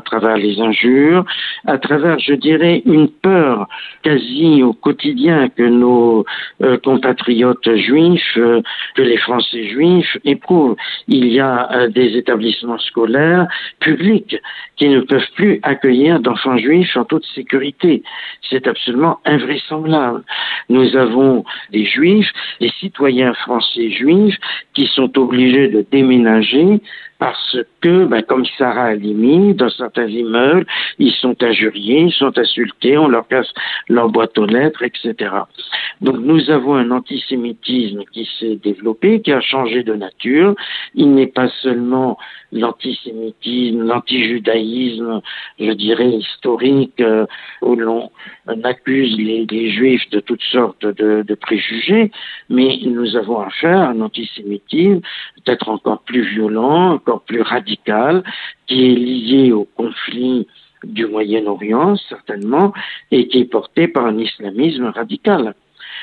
[0.01, 1.23] travers les injures,
[1.67, 3.67] à travers, je dirais, une peur
[4.01, 6.25] quasi au quotidien que nos
[6.63, 8.63] euh, compatriotes juifs, euh,
[8.95, 10.75] que les Français juifs éprouvent.
[11.07, 13.47] Il y a euh, des établissements scolaires
[13.79, 14.35] publics
[14.77, 18.01] qui ne peuvent plus accueillir d'enfants juifs en toute sécurité.
[18.49, 20.23] C'est absolument invraisemblable.
[20.69, 24.37] Nous avons des juifs, des citoyens français juifs
[24.73, 26.81] qui sont obligés de déménager
[27.17, 30.65] parce que, ben, comme Sarah Halimi, dans certains immeubles,
[30.99, 33.51] ils sont injuriés, ils sont insultés, on leur casse
[33.87, 35.31] leur boîte aux lettres, etc.
[36.01, 40.55] Donc nous avons un antisémitisme qui s'est développé, qui a changé de nature.
[40.93, 42.17] Il n'est pas seulement
[42.51, 45.21] l'antisémitisme, l'antijudaïsme,
[45.59, 47.25] je dirais historique, euh,
[47.61, 48.09] où l'on
[48.63, 52.11] accuse les, juifs de toutes sortes de, de, préjugés,
[52.49, 55.01] mais nous avons affaire à un antisémitisme
[55.43, 58.23] peut-être encore plus violent, encore plus radical,
[58.67, 60.47] qui est lié au conflit
[60.83, 62.73] du Moyen-Orient, certainement,
[63.11, 65.53] et qui est porté par un islamisme radical.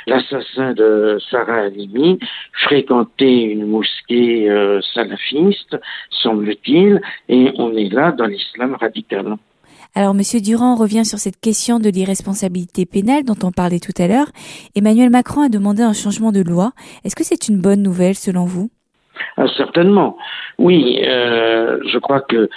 [0.06, 2.18] L'assassin de Sarah Halimi
[2.64, 5.76] fréquentait une mosquée euh, salafiste,
[6.10, 9.36] semble-t-il, et on est là dans l'islam radical.
[9.94, 14.08] Alors, Monsieur Durand revient sur cette question de l'irresponsabilité pénale dont on parlait tout à
[14.08, 14.32] l'heure.
[14.74, 16.72] Emmanuel Macron a demandé un changement de loi.
[17.04, 18.70] Est-ce que c'est une bonne nouvelle selon vous?
[19.36, 20.16] Ah, certainement.
[20.58, 22.48] Oui, euh, je crois que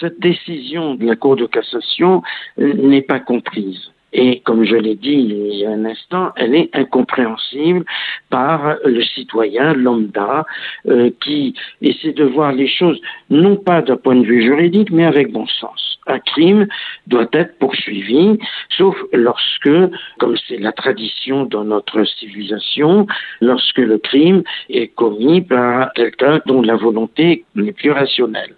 [0.00, 2.22] cette décision de la Cour de cassation
[2.58, 3.90] euh, n'est pas comprise.
[4.14, 7.84] Et comme je l'ai dit il y a un instant, elle est incompréhensible
[8.30, 10.46] par le citoyen lambda
[10.88, 15.04] euh, qui essaie de voir les choses non pas d'un point de vue juridique, mais
[15.04, 15.98] avec bon sens.
[16.06, 16.68] Un crime
[17.06, 18.38] doit être poursuivi,
[18.76, 19.70] sauf lorsque,
[20.18, 23.06] comme c'est la tradition dans notre civilisation,
[23.40, 28.54] lorsque le crime est commis par quelqu'un dont la volonté n'est plus rationnelle,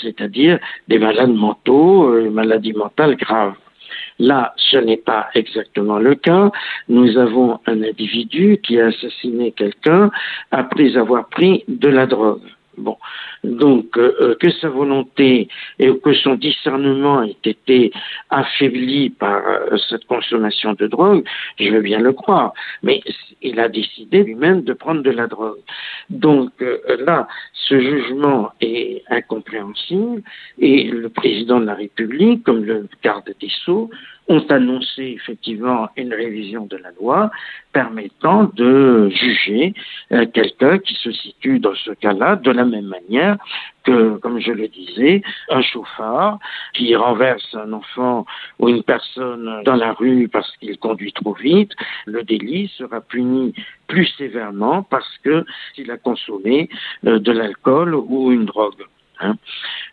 [0.00, 3.54] c'est-à-dire des malades mentaux, euh, maladies mentales graves.
[4.18, 6.50] Là, ce n'est pas exactement le cas.
[6.88, 10.10] Nous avons un individu qui a assassiné quelqu'un
[10.50, 12.40] après avoir pris de la drogue.
[12.78, 12.98] Bon,
[13.42, 17.90] donc euh, euh, que sa volonté et que son discernement ait été
[18.28, 21.24] affaibli par euh, cette consommation de drogue,
[21.58, 23.00] je veux bien le croire, mais
[23.40, 25.60] il a décidé lui-même de prendre de la drogue.
[26.10, 26.52] Donc
[27.06, 30.22] là, ce jugement est incompréhensible
[30.58, 33.90] et le président de la République, comme le garde des Sceaux,
[34.28, 37.30] ont annoncé effectivement une révision de la loi
[37.72, 39.74] permettant de juger
[40.12, 43.36] euh, quelqu'un qui se situe dans ce cas-là de la même manière
[43.84, 46.38] que, comme je le disais, un chauffard
[46.74, 48.26] qui renverse un enfant
[48.58, 51.72] ou une personne dans la rue parce qu'il conduit trop vite,
[52.06, 53.54] le délit sera puni
[53.86, 56.68] plus sévèrement parce que s'il a consommé
[57.06, 58.84] euh, de l'alcool ou une drogue.
[59.20, 59.36] Hein.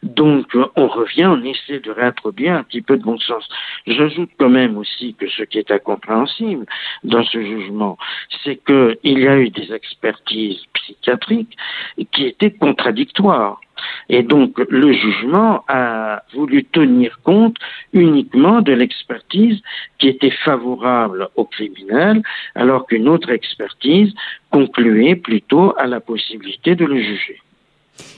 [0.04, 3.48] Donc, on revient, on essaie de réintroduire un petit peu de bon sens.
[3.88, 6.66] J'ajoute quand même aussi que ce qui est incompréhensible
[7.04, 7.98] dans ce jugement,
[8.44, 11.56] c'est qu'il y a eu des expertises psychiatriques
[12.12, 13.60] qui étaient contradictoires.
[14.10, 17.58] Et donc, le jugement a voulu tenir compte
[17.92, 19.62] uniquement de l'expertise
[20.00, 22.22] qui était favorable au criminel,
[22.56, 24.14] alors qu'une autre expertise
[24.52, 27.42] concluait plutôt à la possibilité de le juger.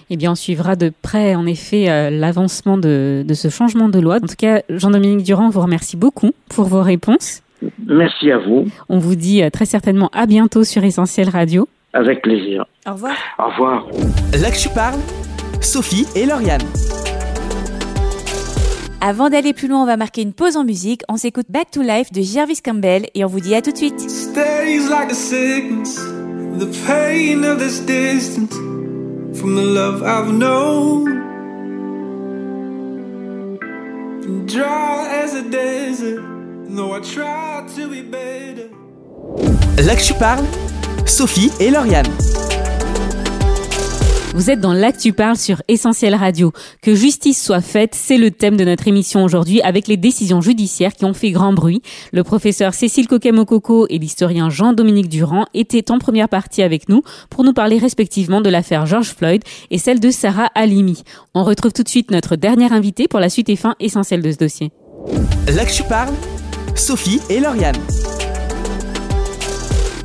[0.10, 4.18] Eh bien, on suivra de près, en effet, euh, l'avancement de, ce changement de loi.
[4.18, 7.42] En tout cas, Jean-Dominique Durand vous remercie beaucoup pour vos réponses.
[7.88, 8.68] Merci à vous.
[8.90, 11.68] On vous dit euh, très certainement à bientôt sur Essentiel Radio.
[11.94, 12.66] Avec plaisir.
[12.88, 13.16] Au revoir.
[13.40, 13.88] Au revoir.
[14.40, 15.00] Là que tu parles,
[15.62, 16.62] Sophie et Lauriane.
[19.02, 21.02] Avant d'aller plus loin, on va marquer une pause en musique.
[21.10, 23.78] On s'écoute Back to Life de Jervis Campbell et on vous dit à tout de
[23.78, 24.02] suite.
[29.36, 31.06] From the love I've known.
[34.46, 36.22] Dry as a desert,
[36.70, 38.70] though I try to be better.
[39.84, 40.46] Là que tu parles,
[41.06, 42.08] Sophie et Lauriane.
[44.36, 46.52] Vous êtes dans l'Actu Parle sur Essentiel Radio.
[46.82, 50.94] Que justice soit faite, c'est le thème de notre émission aujourd'hui avec les décisions judiciaires
[50.94, 51.82] qui ont fait grand bruit.
[52.12, 57.46] Le professeur Cécile Coquet-Mococo et l'historien Jean-Dominique Durand étaient en première partie avec nous pour
[57.46, 61.04] nous parler respectivement de l'affaire George Floyd et celle de Sarah Halimi.
[61.34, 64.32] On retrouve tout de suite notre dernière invitée pour la suite et fin essentielle de
[64.34, 64.74] ce dossier.
[65.48, 66.14] L'Actu Parle,
[66.76, 67.78] Sophie et Lauriane.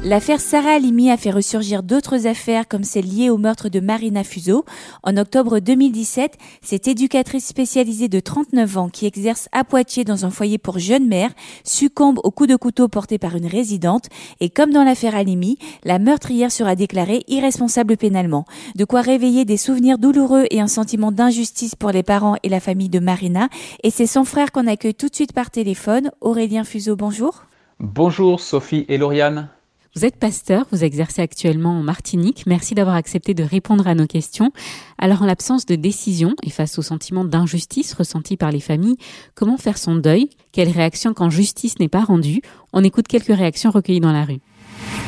[0.03, 4.25] L'affaire Sarah Halimi a fait ressurgir d'autres affaires comme celle liée au meurtre de Marina
[4.25, 4.65] Fuso.
[5.03, 10.31] En octobre 2017, cette éducatrice spécialisée de 39 ans qui exerce à Poitiers dans un
[10.31, 11.35] foyer pour jeunes mères
[11.65, 14.07] succombe au coup de couteau porté par une résidente
[14.41, 18.47] et comme dans l'affaire Halimi, la meurtrière sera déclarée irresponsable pénalement.
[18.77, 22.61] De quoi réveiller des souvenirs douloureux et un sentiment d'injustice pour les parents et la
[22.61, 23.51] famille de Marina
[23.83, 26.11] et c'est son frère qu'on accueille tout de suite par téléphone.
[26.23, 27.45] Aurélien Fuso, bonjour.
[27.81, 29.51] Bonjour Sophie et Lauriane.
[29.97, 32.45] Vous êtes pasteur, vous exercez actuellement en Martinique.
[32.47, 34.53] Merci d'avoir accepté de répondre à nos questions.
[34.99, 38.99] Alors, en l'absence de décision et face au sentiment d'injustice ressenti par les familles,
[39.35, 40.31] comment faire son deuil?
[40.53, 42.41] Quelle réaction quand justice n'est pas rendue?
[42.73, 44.39] On écoute quelques réactions recueillies dans la rue.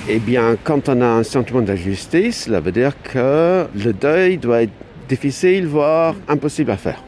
[0.09, 4.63] Eh bien, quand on a un sentiment d'injustice, cela veut dire que le deuil doit
[4.63, 4.73] être
[5.09, 7.01] difficile, voire impossible à faire.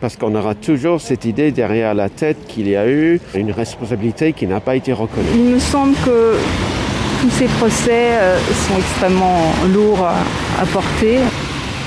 [0.00, 4.32] Parce qu'on aura toujours cette idée derrière la tête qu'il y a eu une responsabilité
[4.32, 5.28] qui n'a pas été reconnue.
[5.34, 6.34] Il me semble que
[7.20, 11.18] tous ces procès euh, sont extrêmement lourds à, porter.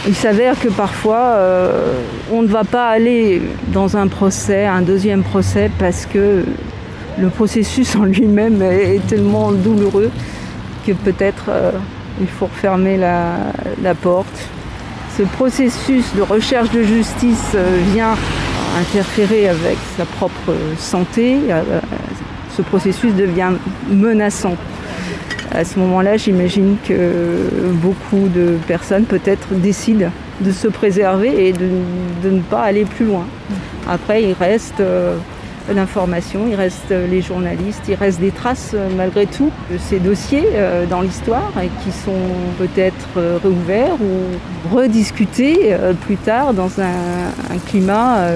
[0.07, 5.23] Il s'avère que parfois, euh, on ne va pas aller dans un procès, un deuxième
[5.23, 6.43] procès, parce que
[7.19, 10.09] le processus en lui-même est, tellement douloureux
[10.85, 11.71] que peut-être euh,
[12.19, 14.49] il faut refermer la, porte.
[15.17, 17.55] Ce processus de recherche de justice
[17.93, 18.15] vient
[18.79, 21.37] interférer avec sa propre santé.
[22.55, 23.51] ce processus devient
[23.89, 24.55] menaçant
[25.53, 30.11] à ce moment-là, j'imagine que beaucoup de personnes peut-être décident
[30.41, 31.69] de se préserver et de,
[32.29, 33.25] ne pas aller plus loin.
[33.87, 35.17] Après, il reste euh,
[35.73, 40.47] l'information, il reste les journalistes, il reste des traces euh, malgré tout de ces dossiers
[40.53, 42.11] euh, dans l'histoire et qui sont
[42.57, 48.27] peut-être réouverts ou rediscutés plus tard dans un climat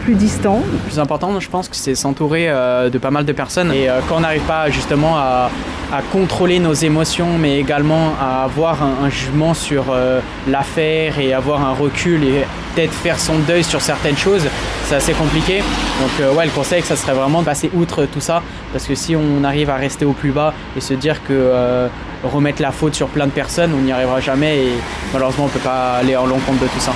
[0.00, 0.62] plus distant.
[0.72, 4.16] Le plus important, je pense que c'est s'entourer de pas mal de personnes et quand
[4.16, 9.86] on n'arrive pas justement à contrôler nos émotions, mais également à avoir un, jugement sur
[9.90, 14.46] euh, l'affaire et avoir un recul et peut-être faire son deuil sur certaines choses,
[14.86, 15.58] c'est assez compliqué.
[15.58, 18.94] Donc euh, ouais, le conseil, ça serait vraiment de passer outre tout ça, parce que
[18.94, 21.88] si on arrive à rester au plus bas et se dire que euh,
[22.22, 24.72] remettre la faute sur plein de personnes, on n'y arrivera jamais et
[25.12, 26.92] malheureusement on ne peut pas aller en l'encontre de tout ça.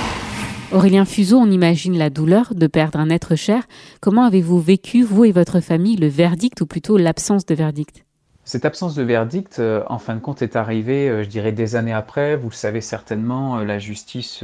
[0.75, 3.63] Aurélien Fuseau, on imagine la douleur de perdre un être cher.
[4.01, 8.03] Comment avez-vous vécu, vous et votre famille, le verdict ou plutôt l'absence de verdict?
[8.43, 11.77] Cette absence de verdict, euh, en fin de compte, est arrivée, euh, je dirais, des
[11.77, 12.35] années après.
[12.35, 14.43] Vous le savez certainement, euh, la justice,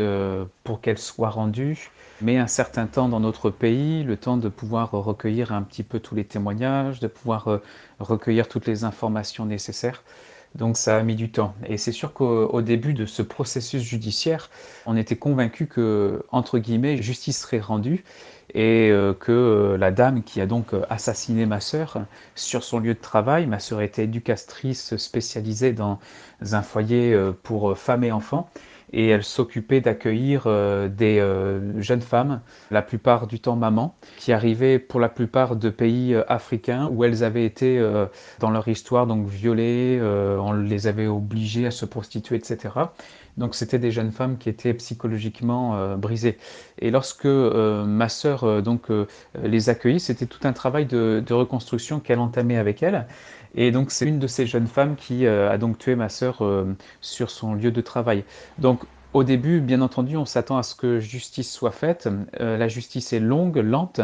[0.63, 1.91] pour qu'elle soit rendue,
[2.21, 5.99] met un certain temps dans notre pays, le temps de pouvoir recueillir un petit peu
[5.99, 7.59] tous les témoignages, de pouvoir
[7.99, 10.01] recueillir toutes les informations nécessaires.
[10.55, 11.55] Donc ça a mis du temps.
[11.65, 14.49] Et c'est sûr qu'au début de ce processus judiciaire,
[14.85, 18.03] on était convaincu que, entre guillemets, justice serait rendue
[18.53, 21.99] et euh, que euh, la dame qui a donc euh, assassiné ma sœur
[22.35, 25.99] sur son lieu de travail, ma sœur était éducatrice spécialisée dans
[26.41, 28.49] un foyer pour femmes et enfants,
[28.93, 30.45] et elle s'occupait d'accueillir
[30.89, 31.25] des
[31.77, 36.89] jeunes femmes, la plupart du temps mamans, qui arrivaient pour la plupart de pays africains
[36.91, 37.79] où elles avaient été
[38.39, 42.69] dans leur histoire donc violées, on les avait obligées à se prostituer, etc.
[43.37, 46.37] Donc c'était des jeunes femmes qui étaient psychologiquement euh, brisées.
[46.79, 48.87] Et lorsque euh, ma sœur euh, donc
[49.41, 53.07] les accueillit, c'était tout un travail de, reconstruction qu'elle entamait avec elle.
[53.55, 56.43] Et donc c'est une de ces jeunes femmes qui a donc tué ma sœur
[57.01, 58.23] sur son lieu de travail.
[58.59, 58.83] Donc
[59.13, 62.07] au début, bien entendu, on s'attend à ce que justice soit faite.
[62.39, 63.99] la justice est longue, lente,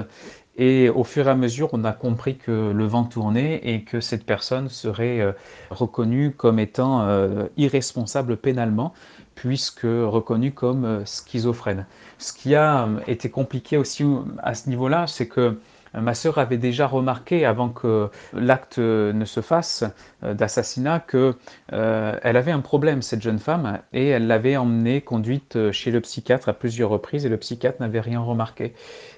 [0.57, 4.01] et au fur et à mesure, on a compris que le vent tournait et que
[4.01, 5.33] cette personne serait
[5.69, 7.07] reconnue comme étant
[7.55, 8.93] irresponsable pénalement
[9.37, 11.85] puisque reconnu comme euh, schizophrène.
[12.17, 15.59] Ce qui a euh, été compliqué aussi euh, à ce niveau-là, c'est que
[16.01, 19.83] ma sœur avait déjà remarqué, avant que l'acte ne se fasse
[20.21, 21.35] d'assassinat, que
[21.69, 26.49] elle avait un problème cette jeune femme et elle l'avait emmenée conduite chez le psychiatre
[26.49, 28.73] à plusieurs reprises et le psychiatre n'avait rien remarqué.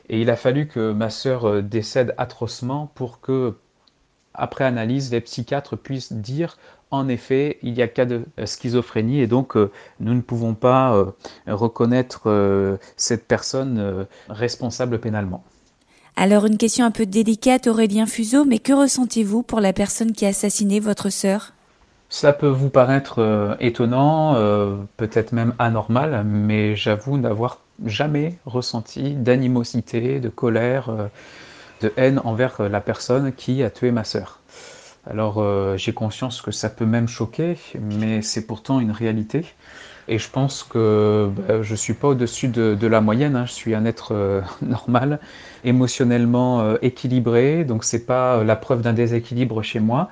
[0.10, 3.56] Et il a fallu que ma sœur décède atrocement pour que
[4.34, 6.58] après analyse, les psychiatres puissent dire
[6.92, 10.56] en effet, il y a cas de euh, schizophrénie et donc euh, nous ne pouvons
[10.56, 11.12] pas euh,
[11.48, 15.44] reconnaître cette personne responsable pénalement.
[16.22, 20.26] Alors une question un peu délicate, Aurélien Fuseau, mais que ressentez-vous pour la personne qui
[20.26, 21.54] a assassiné votre sœur?
[22.10, 24.34] Ça peut vous paraître étonnant,
[24.98, 30.92] peut-être même anormal, mais j'avoue n'avoir jamais ressenti d'animosité, de colère,
[31.80, 34.42] de haine envers la personne qui a tué ma sœur.
[35.10, 39.46] Alors euh, j'ai conscience que ça peut même choquer, mais c'est pourtant une réalité.
[40.10, 43.46] Et je pense que bah, je ne suis pas au-dessus de, la moyenne, hein.
[43.46, 45.20] je suis un être euh, normal,
[45.64, 50.10] émotionnellement euh, équilibré, donc ce n'est pas la preuve d'un déséquilibre chez moi.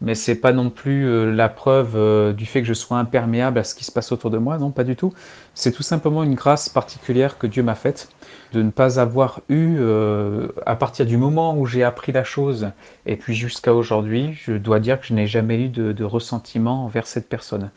[0.00, 3.58] mais c'est pas non plus euh, la preuve euh, du fait que je sois imperméable
[3.58, 5.12] à ce qui se passe autour de moi, non, pas du tout.
[5.54, 8.08] C'est tout simplement une grâce particulière que Dieu m'a faite
[8.52, 12.70] de ne pas avoir eu, euh, à partir du moment où j'ai appris la chose,
[13.06, 17.06] et puis jusqu'à aujourd'hui, je dois dire que je n'ai jamais eu de, ressentiment envers
[17.06, 17.70] cette personne.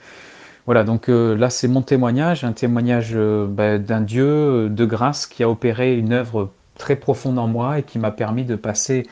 [0.69, 5.49] Voilà, donc là c'est mon témoignage, un témoignage bah, d'un Dieu de grâce qui a
[5.49, 9.07] opéré une œuvre très profonde en moi et qui m'a permis de passer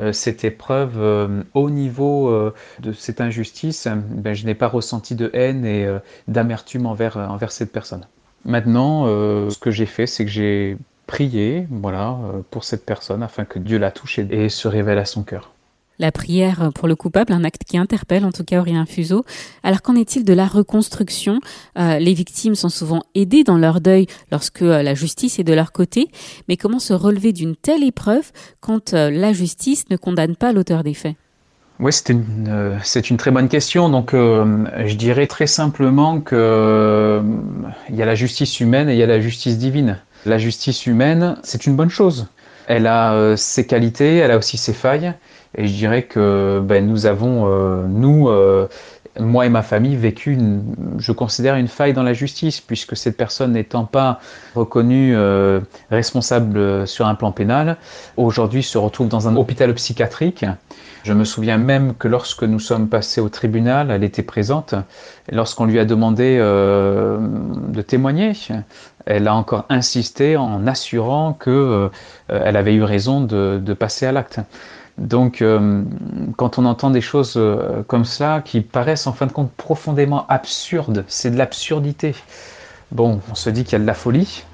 [0.00, 5.14] euh, cette épreuve euh, au niveau euh, de cette injustice, ben, je n'ai pas ressenti
[5.14, 5.88] de haine et
[6.28, 8.06] d'amertume envers, envers cette personne.
[8.44, 12.18] Maintenant, ce que j'ai fait, c'est que j'ai prié voilà,
[12.50, 15.52] pour cette personne afin que Dieu la touche et se révèle à son cœur
[15.98, 19.24] la prière pour le coupable, un acte qui interpelle en tout cas Aurélien Fuseau.
[19.62, 21.40] Alors qu'en est-il de la reconstruction?
[21.78, 25.54] Euh, Les victimes sont souvent aidées dans leur deuil lorsque euh, la justice est de
[25.54, 26.08] leur côté,
[26.48, 28.30] mais comment se relever d'une telle épreuve
[28.60, 31.16] quand euh, la justice ne condamne pas l'auteur des faits?
[31.80, 32.80] Oui, c'est une,
[33.10, 33.88] une très bonne question.
[33.88, 37.22] Donc, je dirais très simplement que
[37.88, 40.00] il y a la justice humaine et il y a la justice divine.
[40.26, 42.26] La justice humaine, c'est une bonne chose.
[42.66, 45.14] Elle a ses qualités, elle a aussi ses failles.
[45.58, 48.68] Et je dirais que ben, nous avons, euh, nous, euh,
[49.18, 50.38] moi et ma famille, vécu,
[50.98, 54.20] je considère, une faille dans la justice, puisque cette personne n'étant pas
[54.54, 55.58] reconnue euh,
[55.90, 57.76] responsable sur un plan pénal,
[58.16, 60.46] aujourd'hui se retrouve dans un hôpital psychiatrique.
[61.02, 64.76] Je me souviens même que lorsque nous sommes passés au tribunal, elle était présente.
[65.32, 68.32] Lorsqu'on lui a demandé de témoigner,
[69.06, 71.88] elle a encore insisté en assurant que
[72.28, 74.40] elle avait eu raison de passer à l'acte.
[74.98, 75.82] Donc, euh,
[76.36, 80.26] quand on entend des choses euh, comme ça, qui paraissent en fin de compte profondément
[80.28, 82.14] absurdes, c'est de l'absurdité.
[82.90, 84.44] Bon, on se dit qu'il y a de la folie,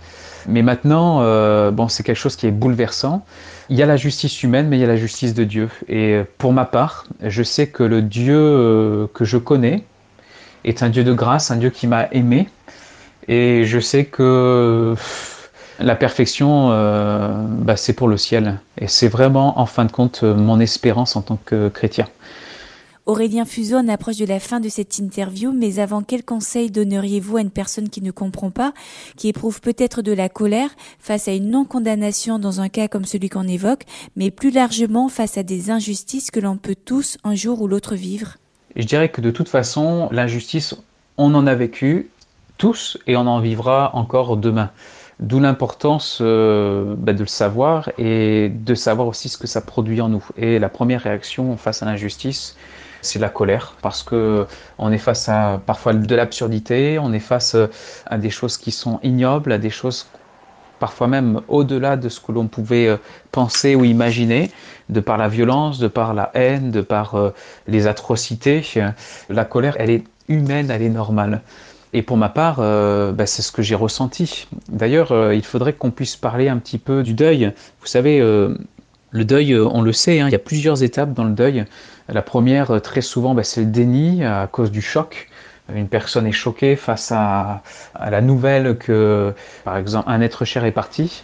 [0.46, 3.24] mais maintenant, euh, bon, c'est quelque chose qui est bouleversant.
[3.70, 5.70] Il y a la justice humaine, mais il y a la justice de Dieu.
[5.88, 9.84] Et pour ma part, je sais que le Dieu que je connais
[10.64, 12.48] est un Dieu de grâce, un Dieu qui m'a aimé.
[13.28, 14.94] Et je sais que
[15.78, 18.60] la perfection, euh, bah, c'est pour le ciel.
[18.78, 22.06] Et c'est vraiment, en fin de compte, mon espérance en tant que chrétien.
[23.06, 27.36] Aurélien Fuseau, on approche de la fin de cette interview, mais avant, quel conseil donneriez-vous
[27.36, 28.72] à une personne qui ne comprend pas,
[29.18, 33.28] qui éprouve peut-être de la colère face à une non-condamnation dans un cas comme celui
[33.28, 33.84] qu'on évoque,
[34.16, 37.94] mais plus largement face à des injustices que l'on peut tous un jour ou l'autre
[37.94, 38.38] vivre?
[38.74, 40.74] Je dirais que de toute façon, l'injustice,
[41.18, 42.08] on en a vécu
[42.56, 44.70] tous et on en vivra encore demain.
[45.20, 50.00] D'où l'importance euh, bah, de le savoir et de savoir aussi ce que ça produit
[50.00, 50.24] en nous.
[50.36, 52.56] Et la première réaction face à l'injustice,
[53.00, 54.46] c'est la colère, parce que
[54.78, 57.54] on est face à parfois de l'absurdité, on est face
[58.06, 60.06] à des choses qui sont ignobles, à des choses
[60.78, 62.96] parfois même au-delà de ce que l'on pouvait euh,
[63.32, 64.50] penser ou imaginer,
[64.88, 67.30] de par la violence, de par la haine, de par euh,
[67.66, 68.62] les atrocités.
[69.28, 71.40] La colère, elle est humaine, elle est normale.
[71.96, 74.48] Et pour ma part, euh, bah, c'est ce que j'ai ressenti.
[74.68, 77.52] D'ailleurs, euh, il faudrait qu'on puisse parler un petit peu du deuil.
[77.80, 78.58] Vous savez, euh,
[79.12, 81.64] le deuil, on le sait, hein, il y a plusieurs étapes dans le deuil.
[82.08, 85.28] La première, très souvent, bah, c'est le déni à cause du choc.
[85.72, 87.62] Une personne est choquée face à,
[87.94, 91.22] à, la nouvelle que, par exemple, un être cher est parti.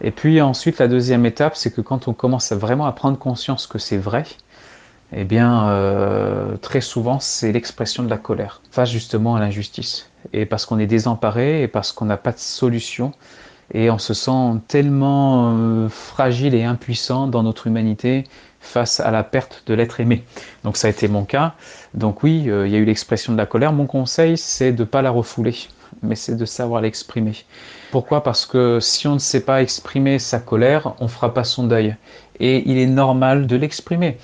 [0.00, 3.66] Et puis ensuite, la deuxième étape, c'est que quand on commence vraiment à prendre conscience
[3.66, 4.24] que c'est vrai,
[5.12, 10.10] eh bien, euh, très souvent, c'est l'expression de la colère face justement à l'injustice.
[10.32, 13.12] Et parce qu'on est désemparé et parce qu'on n'a pas de solution
[13.72, 18.24] et on se sent tellement euh, fragile et impuissant dans notre humanité
[18.60, 20.24] face à la perte de l'être aimé.
[20.64, 21.54] Donc ça a été mon cas.
[21.94, 23.72] Donc oui, euh, il y a eu l'expression de la colère.
[23.72, 25.54] Mon conseil, c'est de ne pas la refouler,
[26.02, 27.44] mais c'est de savoir l'exprimer.
[27.92, 28.22] Pourquoi?
[28.24, 31.64] Parce que si on ne sait pas exprimer sa colère, on ne fera pas son
[31.64, 31.94] deuil.
[32.40, 34.18] Et il est normal de l'exprimer.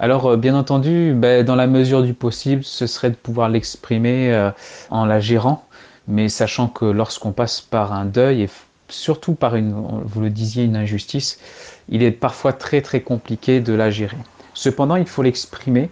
[0.00, 4.32] Alors, euh, bien entendu, ben, dans la mesure du possible, ce serait de pouvoir l'exprimer
[4.32, 4.50] euh,
[4.90, 5.66] en la gérant,
[6.06, 8.50] mais sachant que lorsqu'on passe par un deuil, et
[8.88, 9.72] surtout par une,
[10.04, 11.40] vous le disiez, une injustice,
[11.88, 14.16] il est parfois très très compliqué de la gérer.
[14.58, 15.88] Cependant, il faut l'exprimer,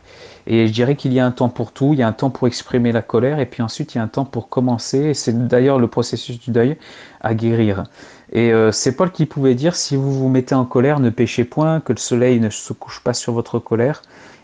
[0.48, 2.31] et je dirais qu'il y a un temps pour tout, il y a un temps
[2.31, 5.14] pour exprimer la colère, et puis ensuite il y a un temps pour commencer, et
[5.14, 6.76] c'est d'ailleurs le processus du deuil,
[7.20, 7.85] à guérir.
[8.33, 11.44] Et euh, c'est Paul qui pouvait dire, si vous vous mettez en colère, ne péchez
[11.44, 14.02] point, que le soleil ne se couche pas sur votre colère,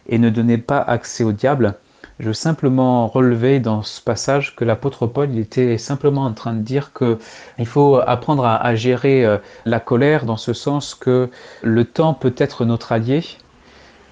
[0.08, 1.74] et ne donnez pas accès au diable.
[2.20, 6.60] Je veux simplement relever dans ce passage que l'apôtre Paul était simplement en train de
[6.60, 7.18] dire que
[7.58, 11.28] il faut apprendre à, à gérer euh, la colère dans ce sens que
[11.62, 13.24] le temps peut être notre allié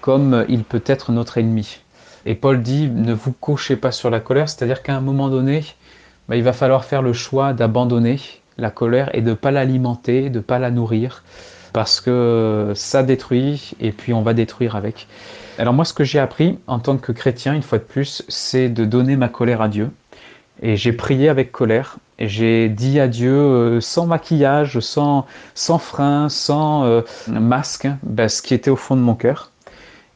[0.01, 1.79] comme il peut être notre ennemi.
[2.25, 5.63] Et Paul dit ne vous couchez pas sur la colère, c'est-à-dire qu'à un moment donné,
[6.27, 8.19] bah, il va falloir faire le choix d'abandonner
[8.57, 11.23] la colère et de pas l'alimenter, de pas la nourrir,
[11.73, 15.07] parce que ça détruit et puis on va détruire avec.
[15.57, 18.69] Alors moi, ce que j'ai appris en tant que chrétien, une fois de plus, c'est
[18.69, 19.91] de donner ma colère à Dieu.
[20.61, 21.97] Et j'ai prié avec colère.
[22.19, 25.25] Et j'ai dit à Dieu, euh, sans maquillage, sans,
[25.55, 29.50] sans frein, sans euh, masque, ben, ce qui était au fond de mon cœur.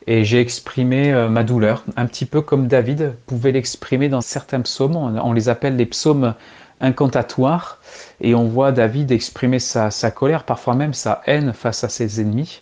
[0.08, 4.62] Et j'ai exprimé euh, ma douleur, un petit peu comme David pouvait l'exprimer dans certains
[4.62, 4.96] psaumes.
[4.96, 6.36] On, les appelle les psaumes
[6.80, 7.80] incantatoires.
[8.22, 12.62] Et on voit David exprimer sa, colère, parfois même sa haine face à ses ennemis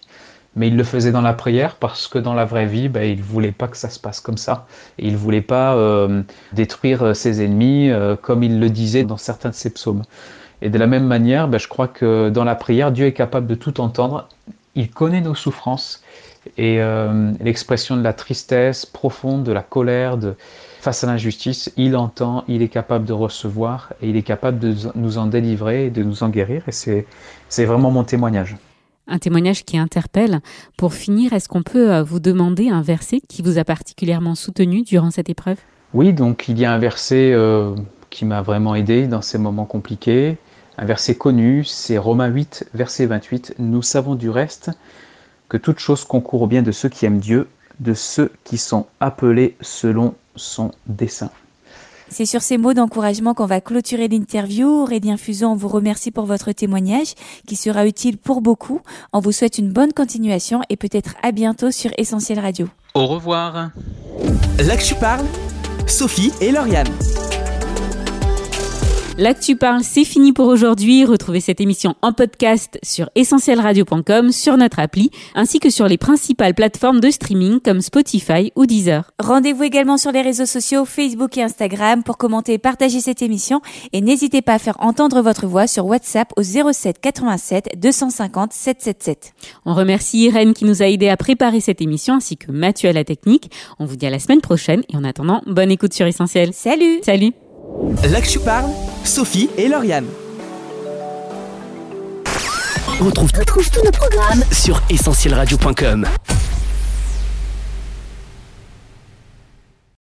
[0.55, 3.23] mais il le faisait dans la prière parce que dans la vraie vie, ben, il
[3.23, 4.67] voulait pas que ça se passe comme ça.
[4.99, 6.21] Et il voulait pas euh,
[6.51, 7.89] détruire euh, ses ennemis
[8.21, 10.03] comme il le disait dans certains de ses psaumes.
[10.61, 13.47] Et de la même manière, ben, je crois que dans la prière, Dieu est capable
[13.47, 14.29] de tout entendre.
[14.75, 16.02] Il connaît nos souffrances
[16.57, 16.79] et
[17.39, 20.35] l'expression de la tristesse profonde, de la colère, de,
[20.83, 24.75] face à l'injustice, il entend, il est capable de recevoir et il est capable de
[24.95, 26.63] nous en délivrer et de nous en guérir.
[26.67, 28.57] Et c'est vraiment mon témoignage
[29.07, 30.39] un témoignage qui interpelle.
[30.77, 34.83] Pour finir, est-ce qu'on peut euh, vous demander un verset qui vous a particulièrement soutenu
[34.83, 35.57] durant cette épreuve?
[35.93, 37.75] Oui, donc il y a un verset euh,
[38.09, 40.37] qui m'a vraiment aidé dans ces moments compliqués.
[40.77, 43.55] Un verset connu, c'est Romains 8, verset 28.
[43.59, 44.71] Nous savons du reste
[45.53, 47.47] que toute chose concourt au bien de ceux qui aiment Dieu,
[47.79, 51.29] de ceux qui sont appelés selon son dessein.
[52.09, 54.67] C'est sur ces mots d'encouragement qu'on va clôturer l'interview.
[54.67, 57.13] Aurélien Fuson, on vous remercie pour votre témoignage
[57.47, 58.81] qui sera utile pour beaucoup.
[59.13, 62.67] On vous souhaite une bonne continuation et peut-être à bientôt sur Essentiel Radio.
[62.95, 63.69] Au revoir.
[64.57, 65.25] Là que tu parles,
[65.85, 66.89] Sophie et Lauriane.
[69.19, 71.05] L'actu parle, c'est fini pour aujourd'hui.
[71.05, 76.55] Retrouvez cette émission en podcast sur essentielradio.com, sur notre appli, ainsi que sur les principales
[76.55, 79.11] plateformes de streaming comme Spotify ou Deezer.
[79.19, 83.61] Rendez-vous également sur les réseaux sociaux Facebook et Instagram pour commenter et partager cette émission
[83.91, 89.33] et n'hésitez pas à faire entendre votre voix sur WhatsApp au 07 87 250 777.
[89.65, 92.93] On remercie Irène qui nous a aidé à préparer cette émission ainsi que Mathieu à
[92.93, 93.51] la technique.
[93.77, 96.51] On vous dit à la semaine prochaine et en attendant, bonne écoute sur Essentiel.
[96.51, 97.31] Salut Salut
[98.33, 98.71] Tu parles,
[99.03, 100.07] Sophie et Lauriane.
[102.99, 106.07] On retrouve, tous nos programmes sur essentielradio.com.